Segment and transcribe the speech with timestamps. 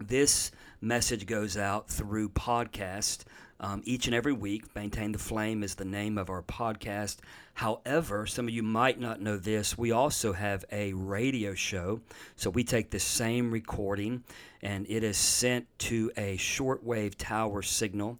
[0.00, 3.24] This message goes out through podcast
[3.64, 4.74] um, each and every week.
[4.76, 7.16] Maintain the Flame is the name of our podcast.
[7.54, 9.78] However, some of you might not know this.
[9.78, 12.02] We also have a radio show.
[12.36, 14.22] So we take the same recording
[14.60, 18.18] and it is sent to a shortwave tower signal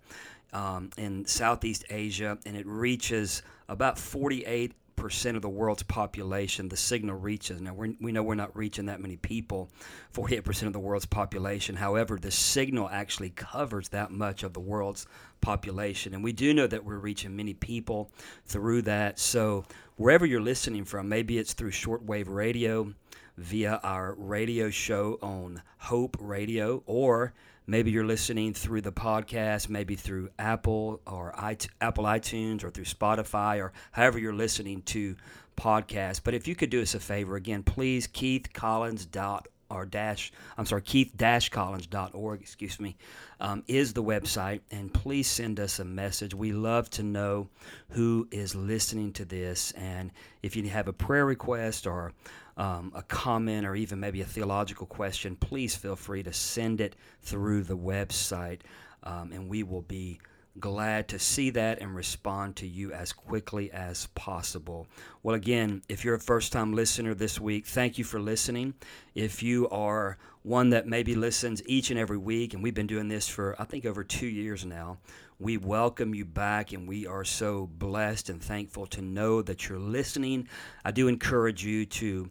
[0.55, 4.73] um, in Southeast Asia and it reaches about 48
[5.05, 7.61] percent of the world's population the signal reaches.
[7.61, 9.69] Now we know we're not reaching that many people,
[10.13, 11.77] 48 percent of the world's population.
[11.77, 15.07] However, the signal actually covers that much of the world's
[15.43, 18.11] population, and we do know that we're reaching many people
[18.47, 19.19] through that.
[19.19, 19.67] So
[19.97, 22.95] wherever you're listening from, maybe it's through shortwave radio,
[23.37, 27.35] via our radio show on Hope Radio, or
[27.67, 31.35] maybe you're listening through the podcast, maybe through Apple or
[31.81, 35.17] Apple iTunes or through Spotify or however you're listening to
[35.57, 36.21] podcasts.
[36.23, 40.33] But if you could do us a favor, again, please, Keith Collins dot or dash
[40.57, 42.97] I'm sorry Keith dash Collins.org excuse me
[43.41, 44.61] um, is the website.
[44.71, 46.35] And please send us a message.
[46.35, 47.49] We love to know
[47.91, 49.73] who is listening to this.
[49.73, 50.11] And
[50.43, 52.13] if you have a prayer request or
[52.57, 56.97] um, a comment or even maybe a theological question, please feel free to send it
[57.21, 58.61] through the website,
[59.03, 60.21] um, and we will be
[60.61, 64.87] glad to see that and respond to you as quickly as possible.
[65.23, 68.75] Well, again, if you're a first time listener this week, thank you for listening.
[69.15, 73.09] If you are one that maybe listens each and every week, and we've been doing
[73.09, 74.99] this for, I think, over two years now,
[75.41, 79.79] we welcome you back and we are so blessed and thankful to know that you're
[79.79, 80.49] listening.
[80.85, 82.31] I do encourage you to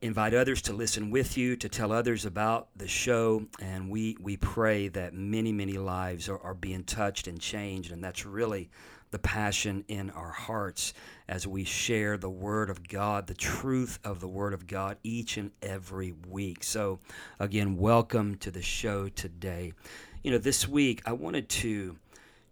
[0.00, 4.36] invite others to listen with you, to tell others about the show, and we, we
[4.36, 8.70] pray that many, many lives are, are being touched and changed, and that's really
[9.10, 10.92] the passion in our hearts
[11.28, 15.36] as we share the Word of God, the truth of the Word of God each
[15.36, 16.62] and every week.
[16.62, 17.00] So,
[17.40, 19.72] again, welcome to the show today.
[20.22, 21.96] You know, this week I wanted to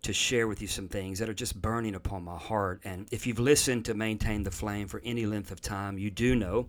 [0.02, 2.80] to share with you some things that are just burning upon my heart.
[2.84, 6.36] And if you've listened to Maintain the Flame for any length of time, you do
[6.36, 6.68] know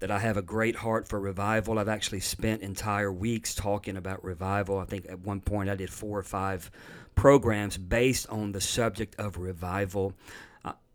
[0.00, 1.78] that I have a great heart for revival.
[1.78, 4.78] I've actually spent entire weeks talking about revival.
[4.78, 6.70] I think at one point I did four or five
[7.14, 10.12] programs based on the subject of revival.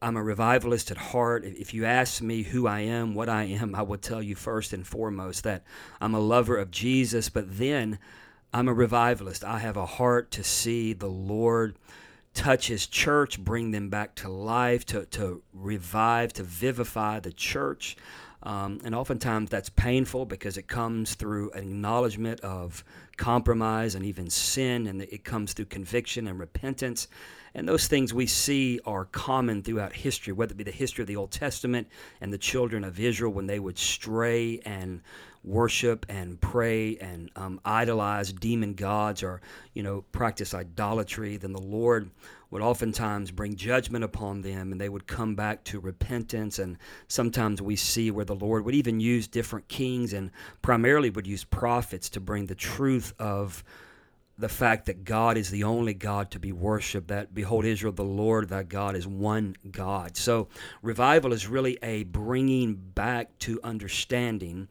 [0.04, 1.46] I'm a revivalist at heart.
[1.46, 4.74] If you ask me who I am, what I am, I will tell you first
[4.74, 5.64] and foremost that
[6.00, 8.00] I'm a lover of Jesus, but then
[8.52, 9.44] I'm a revivalist.
[9.44, 11.76] I have a heart to see the Lord
[12.34, 17.96] touch his church, bring them back to life, to, to revive, to vivify the church.
[18.44, 22.84] Um, and oftentimes that's painful because it comes through an acknowledgement of
[23.18, 27.08] compromise and even sin, and it comes through conviction and repentance.
[27.54, 31.08] And those things we see are common throughout history, whether it be the history of
[31.08, 31.88] the Old Testament
[32.22, 35.02] and the children of Israel when they would stray and
[35.44, 39.42] worship and pray and um, idolize demon gods or
[39.74, 42.10] you know practice idolatry, then the Lord
[42.52, 46.60] would oftentimes bring judgment upon them and they would come back to repentance.
[46.60, 46.78] And
[47.08, 50.32] sometimes we see where the Lord would even use different kings and
[50.62, 53.64] primarily would use prophets to bring the truth of
[54.42, 58.04] the fact that God is the only God to be worshiped, that behold, Israel, the
[58.04, 60.18] Lord thy God is one God.
[60.18, 60.48] So
[60.82, 64.68] revival is really a bringing back to understanding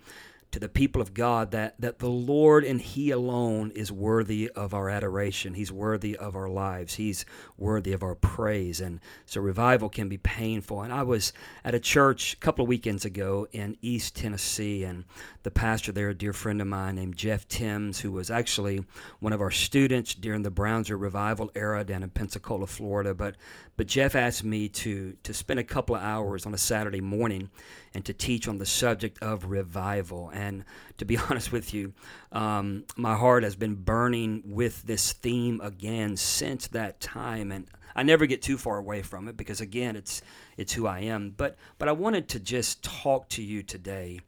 [0.50, 4.74] to the people of God that, that the Lord and He alone is worthy of
[4.74, 5.54] our adoration.
[5.54, 6.94] He's worthy of our lives.
[6.94, 7.24] He's
[7.56, 8.80] worthy of our praise.
[8.80, 10.82] And so revival can be painful.
[10.82, 11.32] And I was
[11.64, 15.04] at a church a couple of weekends ago in East Tennessee, and
[15.42, 18.84] the pastor there, a dear friend of mine named Jeff Timms, who was actually
[19.20, 23.14] one of our students during the Brownsville revival era down in Pensacola, Florida.
[23.14, 23.36] But
[23.80, 27.48] but Jeff asked me to to spend a couple of hours on a Saturday morning
[27.94, 30.30] and to teach on the subject of revival.
[30.34, 30.66] And
[30.98, 31.94] to be honest with you,
[32.30, 37.50] um, my heart has been burning with this theme again since that time.
[37.50, 40.20] And I never get too far away from it because again, it's
[40.58, 41.32] it's who I am.
[41.34, 44.20] But but I wanted to just talk to you today.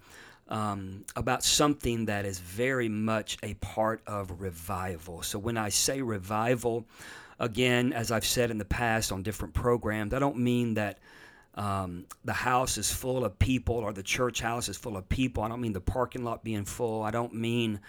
[0.49, 5.23] Um, about something that is very much a part of revival.
[5.23, 6.85] So, when I say revival,
[7.39, 10.99] again, as I've said in the past on different programs, I don't mean that
[11.55, 15.43] um, the house is full of people or the church house is full of people.
[15.43, 17.03] I don't mean the parking lot being full.
[17.03, 17.81] I don't mean,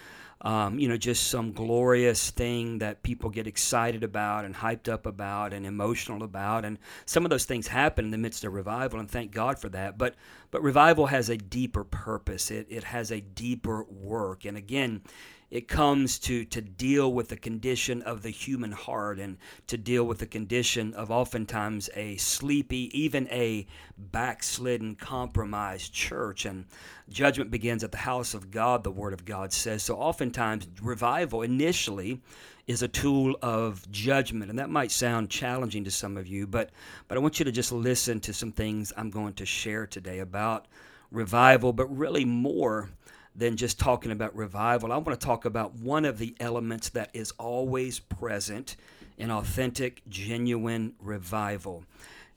[0.42, 5.06] um, you know, just some glorious thing that people get excited about and hyped up
[5.06, 6.66] about and emotional about.
[6.66, 9.70] And some of those things happen in the midst of revival, and thank God for
[9.70, 9.98] that.
[9.98, 10.16] But
[10.52, 12.52] but revival has a deeper purpose.
[12.52, 14.44] It it has a deeper work.
[14.44, 15.04] And again,
[15.54, 20.04] it comes to, to deal with the condition of the human heart and to deal
[20.04, 26.46] with the condition of oftentimes a sleepy, even a backslidden, compromised church.
[26.46, 26.66] And
[27.08, 29.84] judgment begins at the house of God, the Word of God says.
[29.84, 32.20] So oftentimes, revival initially
[32.66, 34.50] is a tool of judgment.
[34.50, 36.72] And that might sound challenging to some of you, but,
[37.08, 40.18] but I want you to just listen to some things I'm going to share today
[40.18, 40.66] about
[41.12, 42.90] revival, but really more
[43.36, 44.92] than just talking about revival.
[44.92, 48.76] I want to talk about one of the elements that is always present
[49.18, 51.84] in authentic, genuine revival.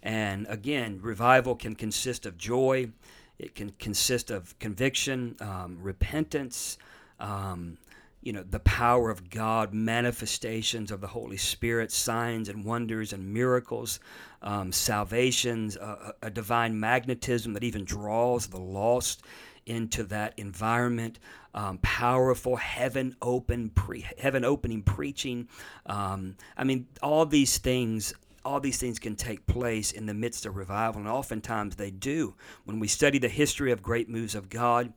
[0.03, 2.91] And again, revival can consist of joy,
[3.39, 6.79] it can consist of conviction, um, repentance,
[7.21, 7.79] um,
[8.23, 13.33] you know, the power of God, manifestations of the Holy Spirit, signs and wonders and
[13.33, 14.01] miracles,
[14.43, 19.23] um, salvations, a, a divine magnetism that even draws the lost
[19.67, 21.19] into that environment.
[21.55, 25.49] Um, powerful heaven open pre- heaven opening preaching.
[25.87, 28.15] Um, I mean, all these things.
[28.45, 32.37] All these things can take place in the midst of revival, and oftentimes they do.
[32.65, 34.93] When we study the history of great moves of God,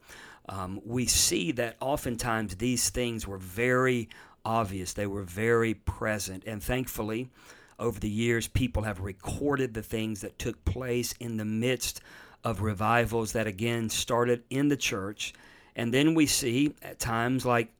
[0.47, 4.07] um, we see that oftentimes these things were very
[4.45, 4.93] obvious.
[4.93, 7.31] They were very present, and thankfully,
[7.79, 12.01] over the years, people have recorded the things that took place in the midst
[12.43, 15.33] of revivals that again started in the church.
[15.75, 17.71] And then we see at times like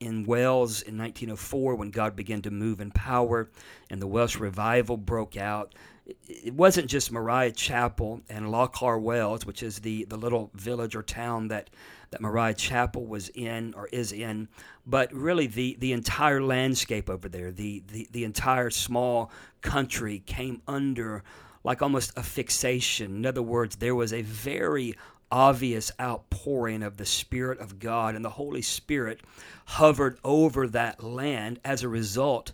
[0.00, 3.50] in Wales in 1904 when God began to move in power
[3.90, 5.74] and the Welsh revival broke out.
[6.26, 11.02] It wasn't just Moriah Chapel and Loughor Wales, which is the, the little village or
[11.02, 11.68] town that,
[12.10, 14.48] that Moriah Chapel was in or is in,
[14.86, 19.30] but really the, the entire landscape over there, the, the, the entire small
[19.60, 21.24] country came under
[21.64, 23.16] like almost a fixation.
[23.16, 24.94] In other words, there was a very
[25.30, 29.20] obvious outpouring of the Spirit of God, and the Holy Spirit
[29.66, 32.52] hovered over that land as a result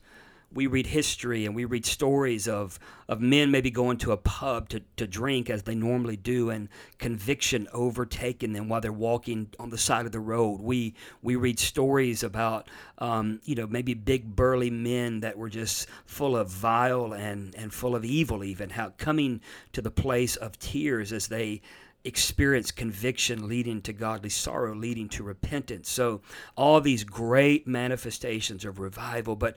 [0.54, 4.68] we read history and we read stories of, of men maybe going to a pub
[4.70, 6.68] to, to drink as they normally do and
[6.98, 10.60] conviction overtaking them while they're walking on the side of the road.
[10.60, 12.68] We, we read stories about,
[12.98, 17.72] um, you know, maybe big burly men that were just full of vile and, and
[17.72, 19.40] full of evil even, how coming
[19.72, 21.60] to the place of tears as they
[22.04, 25.88] experience conviction leading to godly sorrow, leading to repentance.
[25.88, 26.20] So,
[26.56, 29.56] all these great manifestations of revival, but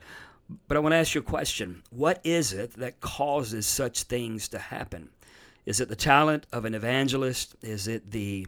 [0.67, 1.83] but I want to ask you a question.
[1.89, 5.09] What is it that causes such things to happen?
[5.65, 7.55] Is it the talent of an evangelist?
[7.61, 8.47] Is it the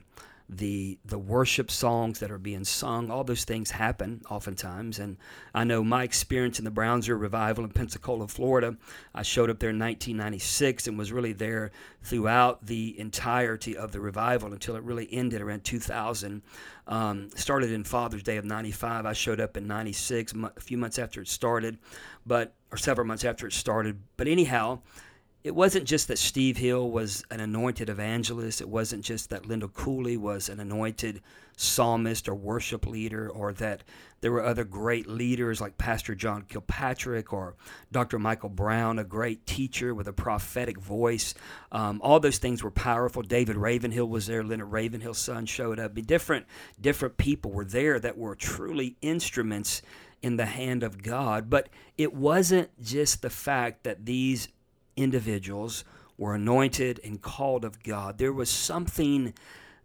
[0.49, 3.11] the the worship songs that are being sung?
[3.11, 4.99] All those things happen oftentimes.
[4.99, 5.17] And
[5.53, 8.75] I know my experience in the Brownsville revival in Pensacola, Florida.
[9.13, 13.99] I showed up there in 1996 and was really there throughout the entirety of the
[13.99, 16.41] revival until it really ended around 2000.
[16.87, 19.05] Um, started in Father's Day of 95.
[19.05, 21.77] I showed up in 96, a few months after it started,
[22.25, 24.01] but or several months after it started.
[24.17, 24.79] But anyhow,
[25.41, 28.59] it wasn't just that Steve Hill was an anointed evangelist.
[28.59, 31.21] It wasn't just that Lindell Cooley was an anointed
[31.55, 33.83] psalmist or worship leader, or that
[34.19, 37.55] there were other great leaders like Pastor John Kilpatrick or
[37.89, 38.19] Dr.
[38.19, 41.33] Michael Brown, a great teacher with a prophetic voice.
[41.71, 43.21] Um, all those things were powerful.
[43.21, 44.43] David Ravenhill was there.
[44.43, 45.95] Leonard Ravenhill's son showed up.
[46.05, 46.47] Different,
[46.81, 49.81] different people were there that were truly instruments
[50.21, 51.49] in the hand of God.
[51.49, 54.49] But it wasn't just the fact that these
[54.99, 55.83] individuals
[56.17, 58.17] were anointed and called of God.
[58.17, 59.33] There was something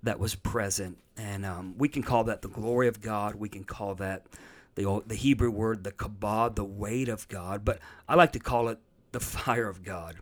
[0.03, 3.37] that was present, and um, we can call that the glory of God.
[3.37, 4.27] We can call that
[4.75, 7.65] the old, the Hebrew word the kabod, the weight of God.
[7.65, 7.79] But
[8.09, 8.79] I like to call it
[9.13, 10.17] the fire of God,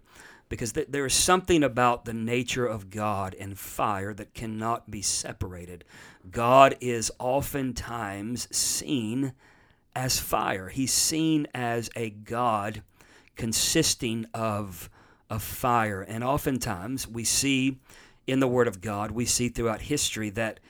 [0.49, 5.03] because th- there is something about the nature of God and fire that cannot be
[5.03, 5.85] separated.
[6.31, 9.33] God is oftentimes seen
[9.95, 10.69] as fire.
[10.69, 12.83] He's seen as a God
[13.43, 14.89] consisting of,
[15.29, 16.01] of fire.
[16.01, 17.81] And oftentimes we see
[18.25, 20.61] in the Word of God, we see throughout history that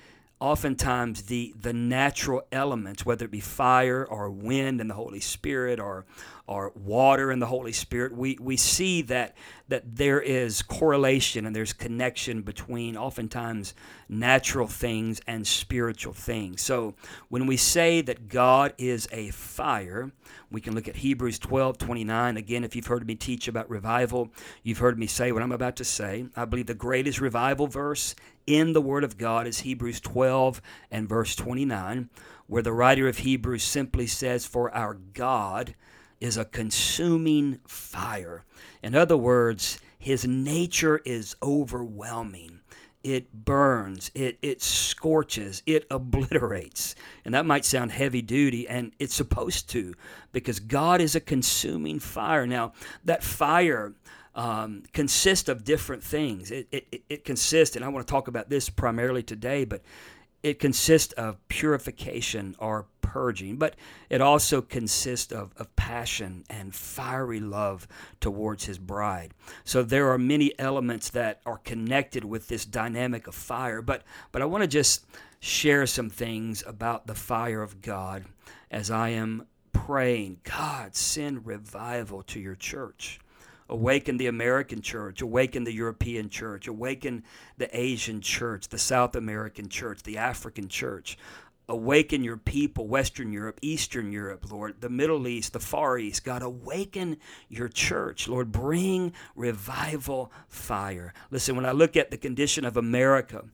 [0.41, 5.79] oftentimes the the natural elements, whether it be fire or wind and the Holy Spirit
[5.81, 6.07] or
[6.47, 9.35] or water and the Holy Spirit, we, we see that
[9.73, 13.73] that there is correlation and there's connection between oftentimes
[14.07, 16.61] natural things and spiritual things.
[16.61, 16.95] So
[17.31, 20.13] when we say that God is a fire,
[20.51, 22.37] we can look at Hebrews 12, 29.
[22.37, 24.31] Again, if you've heard me teach about revival,
[24.63, 26.27] you've heard me say what I'm about to say.
[26.37, 28.15] I believe the greatest revival verse
[28.47, 32.11] in the Word of God is Hebrews 12 and verse 29,
[32.47, 35.75] where the writer of Hebrews simply says, For our God
[36.23, 38.45] is a consuming fire.
[38.81, 42.61] In other words, his nature is overwhelming.
[43.03, 46.95] It burns, it, it scorches, it obliterates.
[47.25, 49.95] And that might sound heavy duty, and it's supposed to,
[50.31, 52.47] because God is a consuming fire.
[52.47, 52.73] Now,
[53.05, 53.95] that fire
[54.37, 56.53] um, consists of different things.
[56.53, 59.83] It, it, it consists, and I want to talk about this primarily today, but
[60.45, 63.77] it consists of purification or purging, but
[64.09, 67.87] it also consists of, of passion and fiery love
[68.21, 69.35] towards his bride.
[69.65, 74.03] So there are many elements that are connected with this dynamic of fire, but,
[74.33, 75.05] but I want to just
[75.41, 78.25] share some things about the fire of God
[78.71, 83.21] as I am praying, God, send revival to your church.
[83.69, 87.25] Awaken the American church, awaken the European church, awaken
[87.59, 91.19] the Asian church, the South American church, the African church.
[91.73, 96.23] Awaken your people, Western Europe, Eastern Europe, Lord, the Middle East, the Far East.
[96.23, 97.17] God, awaken
[97.49, 98.29] your church.
[98.29, 101.15] Lord, bring revival fire.
[101.31, 103.45] Listen, when I look at the condition of America,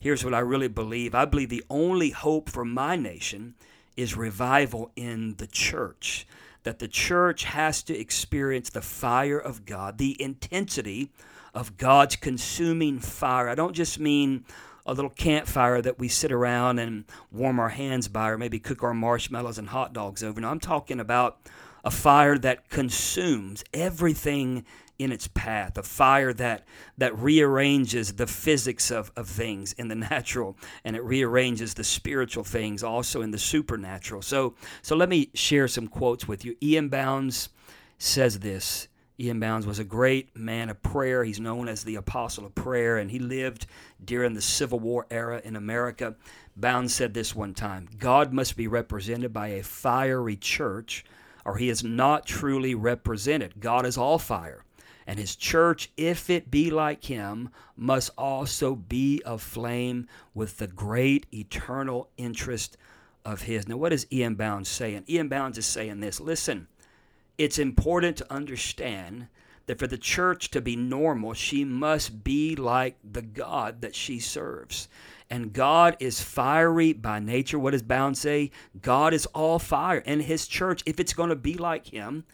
[0.00, 3.54] here's what I really believe I believe the only hope for my nation
[3.96, 6.26] is revival in the church
[6.64, 11.12] that the church has to experience the fire of God, the intensity
[11.54, 13.48] of God's consuming fire.
[13.48, 14.44] I don't just mean
[14.88, 18.82] a little campfire that we sit around and warm our hands by, or maybe cook
[18.82, 20.40] our marshmallows and hot dogs over.
[20.40, 21.38] No, I'm talking about
[21.84, 24.64] a fire that consumes everything
[24.98, 26.66] in its path, a fire that
[26.96, 32.42] that rearranges the physics of, of things in the natural and it rearranges the spiritual
[32.42, 34.22] things also in the supernatural.
[34.22, 36.56] So so let me share some quotes with you.
[36.62, 36.88] E.M.
[36.88, 37.50] Bounds
[37.98, 38.88] says this.
[39.20, 39.40] E.M.
[39.40, 41.24] Bounds was a great man of prayer.
[41.24, 43.66] He's known as the apostle of prayer, and he lived
[44.04, 46.14] during the Civil War era in America.
[46.56, 51.04] Bounds said this one time God must be represented by a fiery church,
[51.44, 53.60] or he is not truly represented.
[53.60, 54.64] God is all fire.
[55.08, 61.26] And his church, if it be like him, must also be aflame with the great
[61.32, 62.76] eternal interest
[63.24, 63.66] of his.
[63.66, 64.34] Now, what is E.M.
[64.34, 65.04] Bounds saying?
[65.08, 65.28] E.M.
[65.28, 66.68] Bounds is saying this listen,
[67.38, 69.28] it's important to understand
[69.66, 74.18] that for the church to be normal, she must be like the God that she
[74.18, 74.88] serves.
[75.30, 77.58] And God is fiery by nature.
[77.58, 78.50] What does Bound say?
[78.80, 80.02] God is all fire.
[80.06, 82.24] And his church, if it's going to be like him,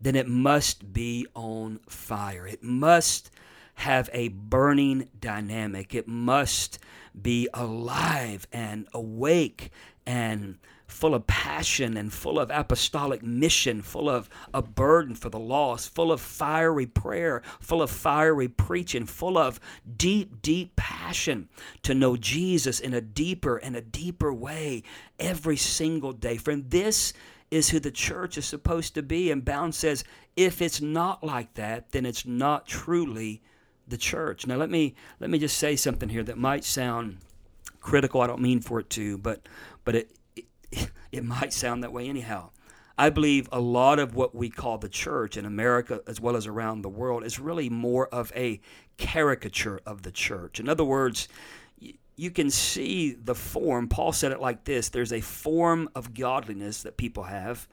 [0.00, 2.46] then it must be on fire.
[2.46, 3.30] It must
[3.74, 5.94] have a burning dynamic.
[5.94, 6.78] It must
[7.20, 9.70] be alive and awake
[10.06, 15.38] and full of passion and full of apostolic mission, full of a burden for the
[15.38, 19.60] lost, full of fiery prayer, full of fiery preaching, full of
[19.96, 21.48] deep, deep passion
[21.82, 24.82] to know Jesus in a deeper and a deeper way
[25.18, 26.36] every single day.
[26.36, 27.12] Friend, this
[27.50, 29.30] is who the church is supposed to be.
[29.30, 30.04] And Bound says,
[30.36, 33.42] if it's not like that, then it's not truly
[33.88, 34.46] the church.
[34.46, 37.18] Now let me let me just say something here that might sound
[37.80, 38.20] critical.
[38.20, 39.48] I don't mean for it to, but
[39.84, 40.10] but it it,
[41.12, 42.50] it might sound that way anyhow.
[42.98, 46.46] I believe a lot of what we call the church in America as well as
[46.46, 48.60] around the world is really more of a
[48.96, 50.58] caricature of the church.
[50.58, 51.28] In other words,
[52.16, 53.88] you can see the form.
[53.88, 57.68] Paul said it like this there's a form of godliness that people have,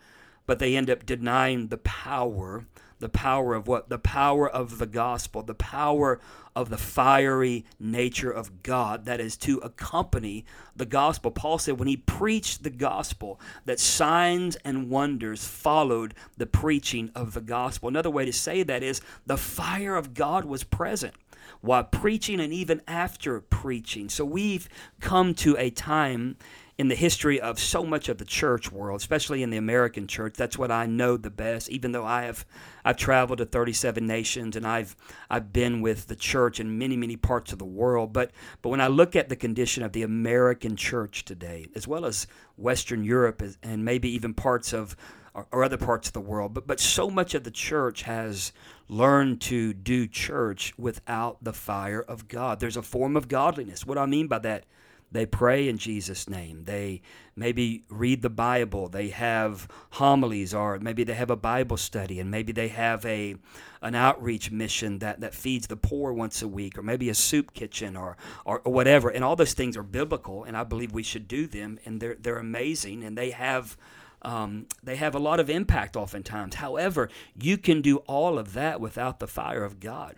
[0.46, 2.66] but they end up denying the power.
[3.04, 3.90] The power of what?
[3.90, 6.22] The power of the gospel, the power
[6.56, 11.30] of the fiery nature of God that is to accompany the gospel.
[11.30, 17.34] Paul said when he preached the gospel, that signs and wonders followed the preaching of
[17.34, 17.90] the gospel.
[17.90, 21.14] Another way to say that is the fire of God was present
[21.60, 24.08] while preaching and even after preaching.
[24.08, 24.70] So we've
[25.02, 26.38] come to a time
[26.78, 30.34] in the history of so much of the church world, especially in the American church.
[30.36, 31.70] That's what I know the best.
[31.70, 32.46] Even though I have,
[32.84, 34.96] I've traveled to 37 nations and I've
[35.30, 38.12] I've been with the church in many many parts of the world.
[38.12, 42.06] But but when I look at the condition of the American church today, as well
[42.06, 42.26] as
[42.58, 44.96] Western Europe and maybe even parts of
[45.36, 48.52] or, other parts of the world, but but so much of the church has
[48.88, 52.60] learned to do church without the fire of God.
[52.60, 53.86] There's a form of godliness.
[53.86, 54.66] What do I mean by that?
[55.14, 56.64] They pray in Jesus' name.
[56.66, 57.02] They
[57.36, 58.90] maybe read the Bible.
[58.90, 63.36] They have homilies, or maybe they have a Bible study, and maybe they have a
[63.84, 67.54] an outreach mission that, that feeds the poor once a week, or maybe a soup
[67.54, 68.16] kitchen, or,
[68.46, 69.10] or, or whatever.
[69.10, 72.16] And all those things are biblical, and I believe we should do them, and they're
[72.20, 73.78] they're amazing, and they have.
[74.26, 76.56] Um, they have a lot of impact oftentimes.
[76.56, 80.16] However, you can do all of that without the fire of God.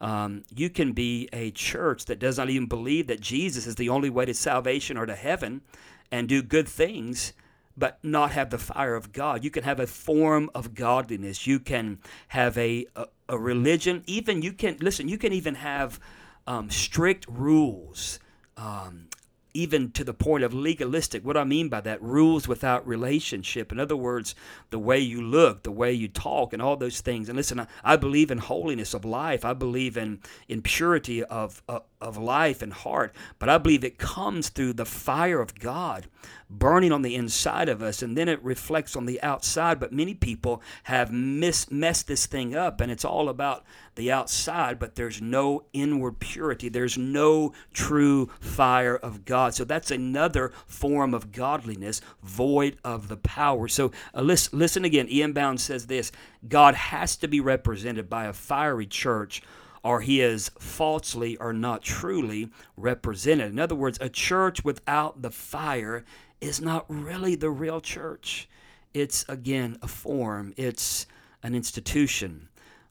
[0.00, 3.88] Um, you can be a church that does not even believe that Jesus is the
[3.88, 5.62] only way to salvation or to heaven
[6.10, 7.32] and do good things,
[7.76, 9.42] but not have the fire of God.
[9.42, 11.46] You can have a form of godliness.
[11.46, 11.98] You can
[12.28, 14.02] have a, a, a religion.
[14.06, 15.98] Even you can, listen, you can even have
[16.46, 18.18] um, strict rules.
[18.56, 19.08] Um,
[19.56, 21.24] even to the point of legalistic.
[21.24, 23.72] What I mean by that, rules without relationship.
[23.72, 24.34] In other words,
[24.70, 27.28] the way you look, the way you talk, and all those things.
[27.28, 29.44] And listen, I, I believe in holiness of life.
[29.44, 33.14] I believe in, in purity of, of, of life and heart.
[33.38, 36.06] But I believe it comes through the fire of God
[36.48, 39.80] burning on the inside of us, and then it reflects on the outside.
[39.80, 43.64] But many people have mis- messed this thing up, and it's all about
[43.96, 46.68] the outside, but there's no inward purity.
[46.68, 49.54] There's no true fire of God.
[49.54, 53.68] So that's another form of godliness void of the power.
[53.68, 55.08] So uh, listen, listen again.
[55.10, 55.32] E.M.
[55.32, 56.12] Bounds says this
[56.46, 59.42] God has to be represented by a fiery church
[59.86, 63.52] or he is falsely or not truly represented.
[63.52, 66.04] In other words, a church without the fire
[66.40, 68.48] is not really the real church.
[68.94, 71.06] It's, again, a form, it's
[71.42, 72.48] an institution.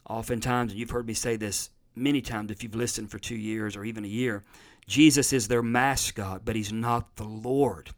[0.07, 3.75] Oftentimes, and you've heard me say this many times if you've listened for two years
[3.75, 4.43] or even a year,
[4.87, 7.89] Jesus is their mascot, but he's not the Lord.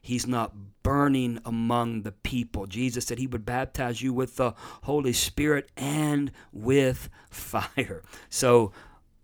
[0.00, 2.66] He's not burning among the people.
[2.66, 8.04] Jesus said he would baptize you with the Holy Spirit and with fire.
[8.28, 8.70] So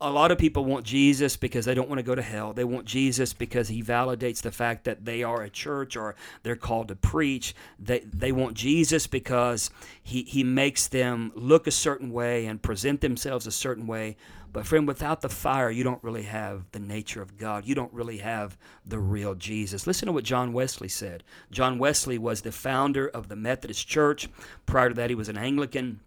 [0.03, 2.53] a lot of people want Jesus because they don't want to go to hell.
[2.53, 6.57] They want Jesus because he validates the fact that they are a church or they're
[6.57, 7.55] called to preach.
[7.79, 9.71] They, they want Jesus because
[10.03, 14.17] he, he makes them look a certain way and present themselves a certain way.
[14.53, 17.65] But, friend, without the fire, you don't really have the nature of God.
[17.65, 19.87] You don't really have the real Jesus.
[19.87, 21.23] Listen to what John Wesley said.
[21.51, 24.29] John Wesley was the founder of the Methodist Church.
[24.67, 26.01] Prior to that, he was an Anglican.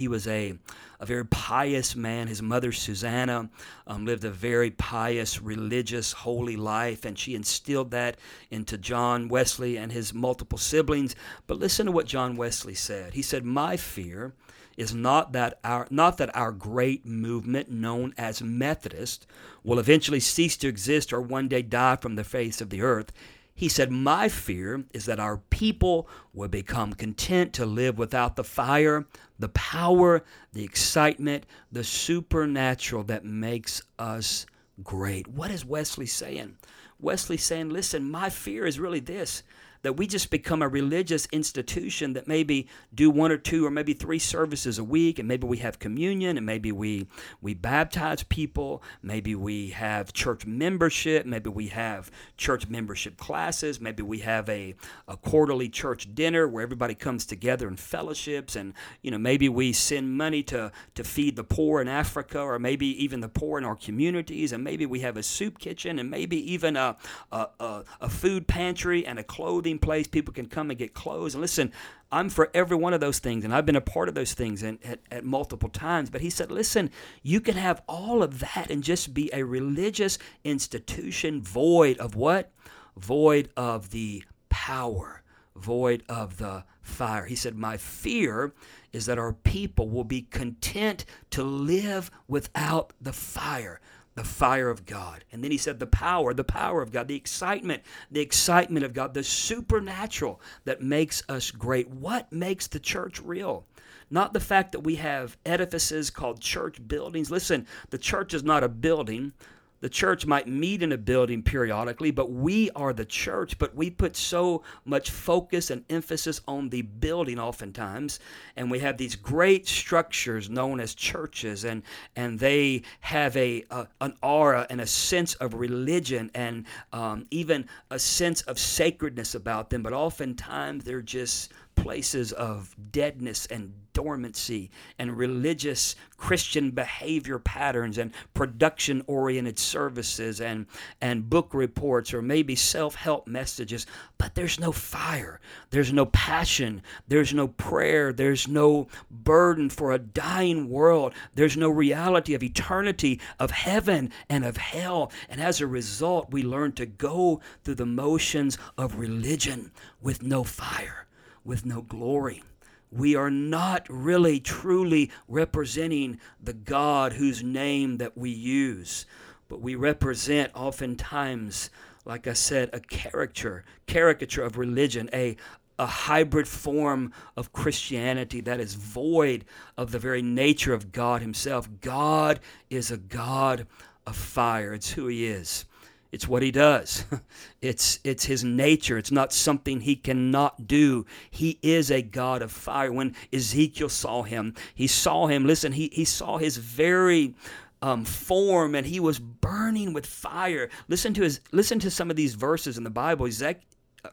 [0.00, 0.54] He was a,
[0.98, 2.26] a very pious man.
[2.26, 3.50] His mother, Susanna,
[3.86, 8.16] um, lived a very pious, religious, holy life, and she instilled that
[8.50, 11.14] into John Wesley and his multiple siblings.
[11.46, 13.12] But listen to what John Wesley said.
[13.12, 14.32] He said, My fear
[14.78, 19.26] is not that our not that our great movement known as Methodist
[19.62, 23.12] will eventually cease to exist or one day die from the face of the earth.
[23.60, 28.42] He said, My fear is that our people will become content to live without the
[28.42, 29.06] fire,
[29.38, 34.46] the power, the excitement, the supernatural that makes us
[34.82, 35.28] great.
[35.28, 36.56] What is Wesley saying?
[36.98, 39.42] Wesley saying, Listen, my fear is really this
[39.82, 43.94] that we just become a religious institution that maybe do one or two or maybe
[43.94, 47.06] three services a week and maybe we have communion and maybe we
[47.40, 54.02] we baptize people maybe we have church membership maybe we have church membership classes maybe
[54.02, 54.74] we have a,
[55.08, 59.72] a quarterly church dinner where everybody comes together and fellowships and you know maybe we
[59.72, 63.64] send money to to feed the poor in Africa or maybe even the poor in
[63.64, 66.96] our communities and maybe we have a soup kitchen and maybe even a
[67.32, 70.06] a, a, a food pantry and a clothing clothing place.
[70.06, 71.34] People can come and get clothes.
[71.34, 71.72] And listen,
[72.10, 74.62] I'm for every one of those things, and I've been a part of those things
[74.62, 76.10] and, at, at multiple times.
[76.10, 76.90] But he said, listen,
[77.22, 82.50] you can have all of that and just be a religious institution void of what?
[82.96, 85.22] Void of the power
[85.56, 87.26] void of the fire.
[87.26, 88.54] He said, My fear
[88.92, 93.78] is that our people will be content to live without the fire
[94.20, 95.24] the fire of God.
[95.32, 98.92] And then he said, the power, the power of God, the excitement, the excitement of
[98.92, 101.88] God, the supernatural that makes us great.
[101.88, 103.64] What makes the church real?
[104.10, 107.30] Not the fact that we have edifices called church buildings.
[107.30, 109.32] Listen, the church is not a building.
[109.80, 113.58] The church might meet in a building periodically, but we are the church.
[113.58, 118.20] But we put so much focus and emphasis on the building oftentimes.
[118.56, 121.82] And we have these great structures known as churches, and,
[122.14, 127.66] and they have a, a an aura and a sense of religion and um, even
[127.90, 129.82] a sense of sacredness about them.
[129.82, 138.12] But oftentimes they're just places of deadness and dormancy and religious Christian behavior patterns and
[138.34, 140.66] production oriented services and,
[141.00, 143.86] and book reports or maybe self help messages,
[144.18, 149.98] but there's no fire, there's no passion, there's no prayer, there's no burden for a
[149.98, 155.10] dying world, there's no reality of eternity, of heaven and of hell.
[155.28, 160.44] And as a result, we learn to go through the motions of religion with no
[160.44, 161.06] fire
[161.44, 162.42] with no glory.
[162.90, 169.06] We are not really truly representing the God whose name that we use,
[169.48, 171.70] but we represent oftentimes,
[172.04, 175.36] like I said, a caricature, caricature of religion, a,
[175.78, 179.44] a hybrid form of Christianity that is void
[179.76, 181.68] of the very nature of God Himself.
[181.80, 183.68] God is a God
[184.04, 185.64] of fire, it's who He is.
[186.12, 187.04] It's what he does.
[187.62, 188.96] It's it's his nature.
[188.96, 191.04] It's not something he cannot do.
[191.30, 192.90] He is a God of fire.
[192.90, 195.44] When Ezekiel saw him, he saw him.
[195.44, 197.34] Listen, he, he saw his very
[197.82, 200.70] um, form and he was burning with fire.
[200.88, 203.28] Listen to his listen to some of these verses in the Bible.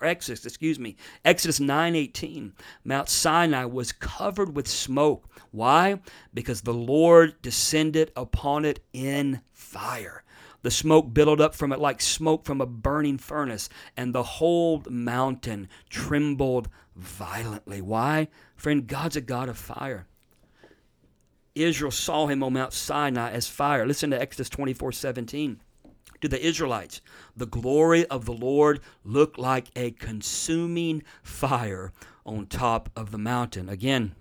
[0.02, 2.52] Exodus, excuse me, Exodus 9:18.
[2.84, 5.30] Mount Sinai was covered with smoke.
[5.52, 6.02] Why?
[6.34, 10.24] Because the Lord descended upon it in fire.
[10.64, 14.84] The smoke billowed up from it like smoke from a burning furnace, and the whole
[14.90, 17.82] mountain trembled violently.
[17.82, 18.28] Why?
[18.56, 20.08] Friend, God's a God of fire.
[21.56, 23.86] Israel saw him on Mount Sinai as fire.
[23.86, 25.62] Listen to Exodus 24 17.
[26.22, 27.02] To the Israelites,
[27.36, 31.94] the glory of the Lord looked like a consuming fire
[32.26, 33.70] on top of the mountain.
[33.70, 34.16] Again,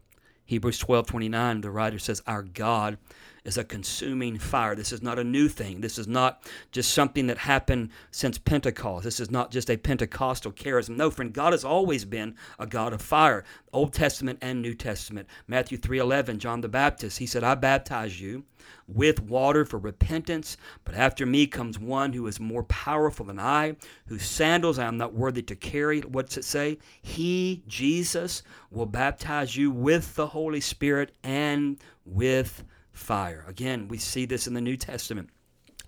[0.45, 2.99] Hebrews 12 29, the writer says, Our God
[3.47, 4.75] is a consuming fire.
[4.75, 5.81] This is not a new thing.
[5.81, 9.05] This is not just something that happened since Pentecost.
[9.05, 10.97] This is not just a Pentecostal charism.
[10.97, 13.45] No, friend, God has always been a God of fire.
[13.73, 15.29] Old Testament and New Testament.
[15.47, 18.45] Matthew 3:11, John the Baptist, he said, "I baptize you
[18.89, 23.77] with water for repentance, but after me comes one who is more powerful than I,
[24.07, 26.79] whose sandals I am not worthy to carry." What's it say?
[27.01, 32.65] He, Jesus, will baptize you with the Holy Spirit and with
[32.97, 33.45] fire.
[33.47, 35.31] Again, we see this in the New Testament.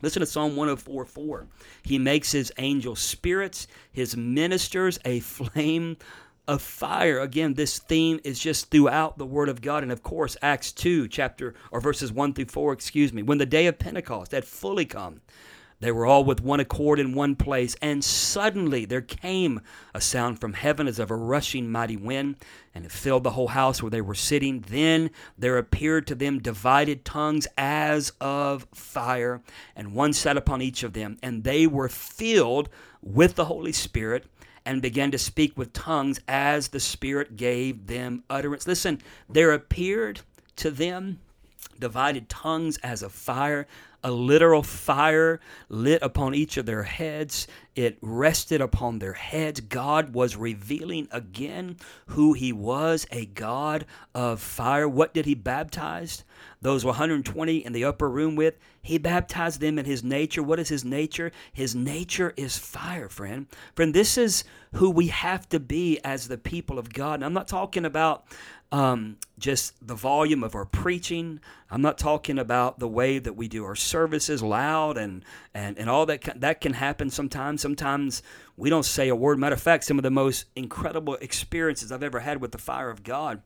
[0.00, 1.46] Listen to Psalm 104 4.
[1.82, 5.96] He makes his angel spirits, his ministers a flame
[6.46, 7.18] of fire.
[7.18, 9.82] Again, this theme is just throughout the Word of God.
[9.82, 13.46] And of course, Acts 2, chapter or verses 1 through 4, excuse me, when the
[13.46, 15.20] day of Pentecost had fully come,
[15.80, 19.60] they were all with one accord in one place, and suddenly there came
[19.94, 22.36] a sound from heaven as of a rushing mighty wind,
[22.74, 24.64] and it filled the whole house where they were sitting.
[24.68, 29.40] Then there appeared to them divided tongues as of fire,
[29.76, 32.68] and one sat upon each of them, and they were filled
[33.00, 34.24] with the Holy Spirit
[34.64, 38.66] and began to speak with tongues as the Spirit gave them utterance.
[38.66, 40.20] Listen, there appeared
[40.56, 41.20] to them
[41.78, 43.66] divided tongues as a fire
[44.02, 47.46] a literal fire lit upon each of their heads.
[47.74, 49.60] It rested upon their heads.
[49.60, 51.76] God was revealing again
[52.08, 54.88] who He was a God of fire.
[54.88, 56.24] What did He baptize?
[56.60, 60.42] Those 120 in the upper room with, He baptized them in His nature.
[60.42, 61.32] What is His nature?
[61.52, 63.46] His nature is fire, friend.
[63.74, 67.14] Friend, this is who we have to be as the people of God.
[67.14, 68.24] And I'm not talking about
[68.70, 71.40] um, just the volume of our preaching.
[71.70, 75.88] I'm not talking about the way that we do our services loud and, and, and
[75.88, 76.20] all that.
[76.20, 77.62] Can, that can happen sometimes.
[77.62, 78.22] Sometimes
[78.56, 79.38] we don't say a word.
[79.38, 82.90] Matter of fact, some of the most incredible experiences I've ever had with the fire
[82.90, 83.42] of God.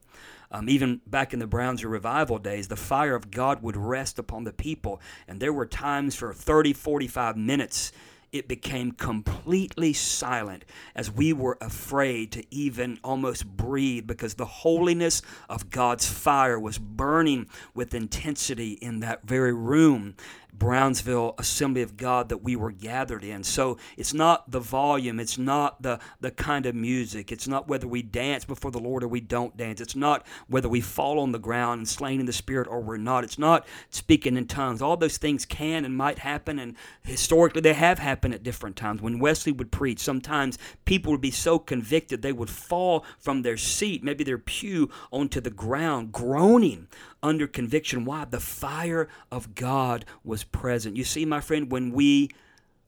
[0.50, 4.44] Um, even back in the Browns revival days, the fire of God would rest upon
[4.44, 5.00] the people.
[5.26, 7.92] And there were times for 30, 45 minutes
[8.32, 10.64] it became completely silent
[10.94, 16.78] as we were afraid to even almost breathe because the holiness of God's fire was
[16.78, 20.14] burning with intensity in that very room.
[20.62, 23.42] Brownsville Assembly of God that we were gathered in.
[23.42, 27.88] So it's not the volume, it's not the, the kind of music, it's not whether
[27.88, 31.32] we dance before the Lord or we don't dance, it's not whether we fall on
[31.32, 34.82] the ground and slain in the Spirit or we're not, it's not speaking in tongues.
[34.82, 39.02] All those things can and might happen, and historically they have happened at different times.
[39.02, 43.56] When Wesley would preach, sometimes people would be so convicted they would fall from their
[43.56, 46.86] seat, maybe their pew, onto the ground, groaning
[47.22, 48.04] under conviction.
[48.04, 48.24] Why?
[48.24, 50.96] The fire of God was present.
[50.96, 52.30] You see, my friend, when we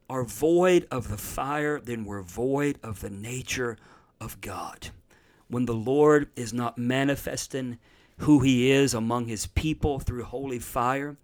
[0.08, 3.76] are void of the fire, then we're void of the nature
[4.20, 4.90] of God.
[5.48, 7.78] When the Lord is not manifesting
[8.18, 11.16] who he is among his people through holy fire,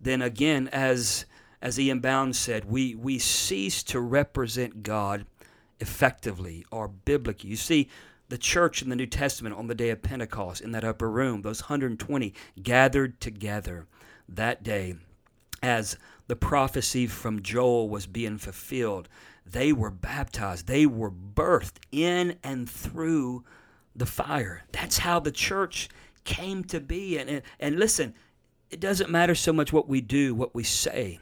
[0.00, 1.24] then again, as
[1.66, 1.98] as E.M.
[1.98, 5.26] Bounds said, we, we cease to represent God
[5.80, 7.50] effectively or biblically.
[7.50, 7.88] You see,
[8.28, 11.42] the church in the New Testament on the day of Pentecost in that upper room,
[11.42, 13.88] those 120 gathered together
[14.28, 14.94] that day
[15.60, 15.98] as
[16.28, 19.08] the prophecy from Joel was being fulfilled.
[19.44, 23.42] They were baptized, they were birthed in and through
[23.92, 24.62] the fire.
[24.70, 25.88] That's how the church
[26.22, 27.18] came to be.
[27.18, 28.14] And, and, and listen,
[28.70, 31.18] it doesn't matter so much what we do, what we say.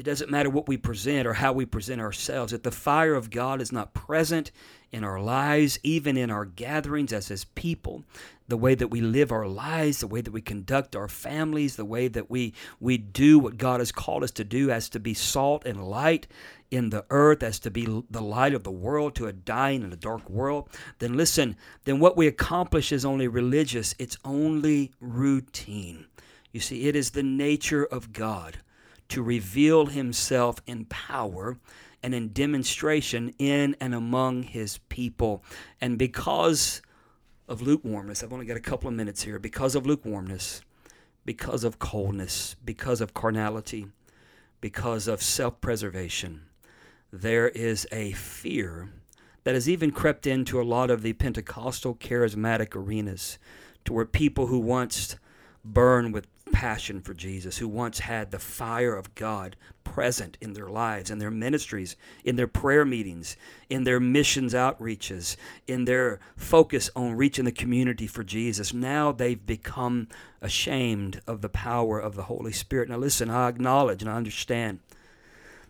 [0.00, 2.54] It doesn't matter what we present or how we present ourselves.
[2.54, 4.50] If the fire of God is not present
[4.90, 8.04] in our lives, even in our gatherings as His people,
[8.48, 11.84] the way that we live our lives, the way that we conduct our families, the
[11.84, 15.12] way that we, we do what God has called us to do, as to be
[15.12, 16.26] salt and light
[16.70, 19.92] in the earth, as to be the light of the world to a dying and
[19.92, 26.06] a dark world, then listen, then what we accomplish is only religious, it's only routine.
[26.52, 28.60] You see, it is the nature of God
[29.10, 31.58] to reveal himself in power
[32.02, 35.42] and in demonstration in and among his people.
[35.80, 36.80] And because
[37.48, 40.62] of lukewarmness, I've only got a couple of minutes here, because of lukewarmness,
[41.24, 43.88] because of coldness, because of carnality,
[44.60, 46.42] because of self preservation,
[47.12, 48.90] there is a fear
[49.44, 53.38] that has even crept into a lot of the Pentecostal charismatic arenas
[53.84, 55.16] to where people who once
[55.64, 56.26] burn with
[56.60, 61.18] passion for Jesus, who once had the fire of God present in their lives, in
[61.18, 63.34] their ministries, in their prayer meetings,
[63.70, 68.74] in their missions outreaches, in their focus on reaching the community for Jesus.
[68.74, 70.08] Now they've become
[70.42, 72.90] ashamed of the power of the Holy Spirit.
[72.90, 74.80] Now, listen, I acknowledge and I understand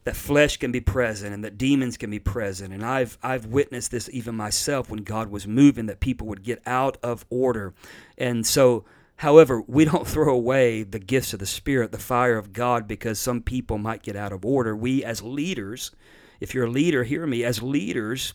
[0.02, 3.92] that flesh can be present and that demons can be present and I've I've witnessed
[3.92, 7.74] this even myself when God was moving that people would get out of order
[8.18, 8.86] and so
[9.20, 13.18] However, we don't throw away the gifts of the Spirit, the fire of God, because
[13.18, 14.74] some people might get out of order.
[14.74, 15.90] We, as leaders,
[16.40, 18.32] if you're a leader, hear me, as leaders,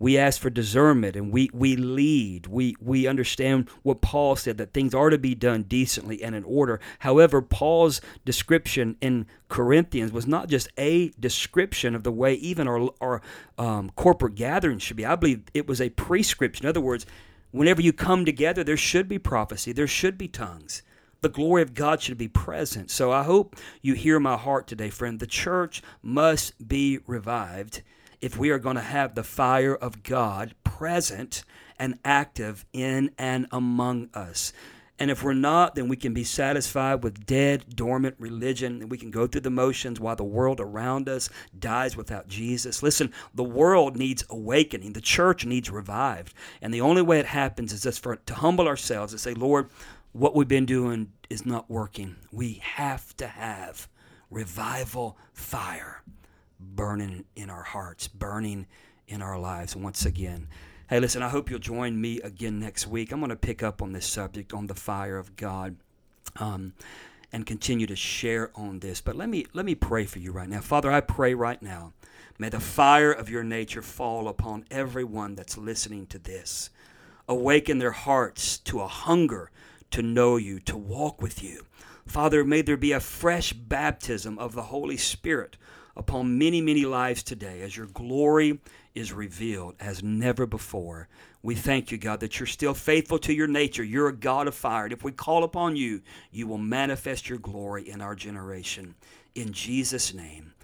[0.00, 2.48] we ask for discernment and we, we lead.
[2.48, 6.42] We, we understand what Paul said that things are to be done decently and in
[6.42, 6.80] order.
[6.98, 12.90] However, Paul's description in Corinthians was not just a description of the way even our,
[13.00, 13.22] our
[13.56, 15.06] um, corporate gatherings should be.
[15.06, 16.66] I believe it was a prescription.
[16.66, 17.06] In other words,
[17.54, 20.82] Whenever you come together, there should be prophecy, there should be tongues.
[21.20, 22.90] The glory of God should be present.
[22.90, 25.20] So I hope you hear my heart today, friend.
[25.20, 27.82] The church must be revived
[28.20, 31.44] if we are going to have the fire of God present
[31.78, 34.52] and active in and among us.
[34.98, 38.96] And if we're not, then we can be satisfied with dead, dormant religion, and we
[38.96, 41.28] can go through the motions while the world around us
[41.58, 42.80] dies without Jesus.
[42.80, 44.92] Listen, the world needs awakening.
[44.92, 46.32] The church needs revived.
[46.62, 49.68] And the only way it happens is just for to humble ourselves and say, Lord,
[50.12, 52.14] what we've been doing is not working.
[52.30, 53.88] We have to have
[54.30, 56.02] revival fire
[56.60, 58.66] burning in our hearts, burning
[59.08, 60.46] in our lives once again.
[60.94, 63.10] Hey, listen, I hope you'll join me again next week.
[63.10, 65.74] I'm going to pick up on this subject, on the fire of God.
[66.36, 66.72] Um,
[67.32, 69.00] and continue to share on this.
[69.00, 70.60] But let me let me pray for you right now.
[70.60, 71.94] Father, I pray right now.
[72.38, 76.70] May the fire of your nature fall upon everyone that's listening to this.
[77.28, 79.50] Awaken their hearts to a hunger
[79.90, 81.66] to know you, to walk with you.
[82.06, 85.56] Father, may there be a fresh baptism of the Holy Spirit
[85.96, 88.60] upon many, many lives today as your glory
[88.94, 91.08] is revealed as never before.
[91.42, 93.84] We thank you, God, that you're still faithful to your nature.
[93.84, 94.84] You're a God of fire.
[94.84, 98.94] And if we call upon you, you will manifest your glory in our generation.
[99.34, 100.54] In Jesus' name,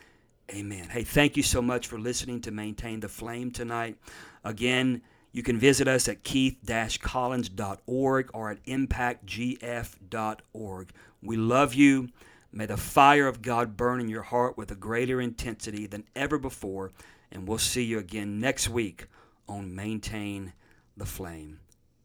[0.50, 0.88] amen.
[0.90, 3.96] Hey, thank you so much for listening to Maintain the Flame tonight.
[4.44, 10.90] Again, you can visit us at keith-collins.org or at impactgf.org.
[11.22, 12.08] We love you.
[12.52, 16.38] May the fire of God burn in your heart with a greater intensity than ever
[16.38, 16.90] before.
[17.32, 19.06] And we'll see you again next week
[19.48, 20.52] on Maintain
[20.96, 21.60] the Flame.